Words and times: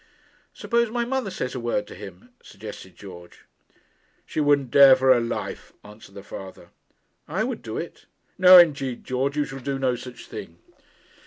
'Suppose 0.51 0.89
my 0.89 1.05
mother 1.05 1.29
says 1.29 1.53
a 1.53 1.59
word 1.59 1.85
to 1.85 1.93
him,' 1.93 2.31
suggested 2.41 2.95
George. 2.95 3.45
'She 4.25 4.39
wouldn't 4.39 4.71
dare 4.71 4.95
for 4.95 5.13
her 5.13 5.19
life,' 5.19 5.73
answered 5.83 6.15
the 6.15 6.23
father. 6.23 6.69
'I 7.27 7.43
would 7.43 7.61
do 7.61 7.77
it.' 7.77 8.07
'No, 8.35 8.57
indeed, 8.57 9.03
George; 9.03 9.37
you 9.37 9.45
shall 9.45 9.59
do 9.59 9.77
no 9.77 9.95
such 9.95 10.25
thing.' 10.25 10.57